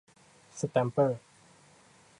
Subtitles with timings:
[0.59, 1.19] สแตมเปอร์